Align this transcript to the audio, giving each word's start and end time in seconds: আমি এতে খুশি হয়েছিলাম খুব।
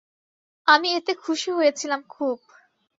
আমি 0.67 0.87
এতে 0.93 1.13
খুশি 1.23 1.49
হয়েছিলাম 1.51 2.01
খুব। 2.09 2.37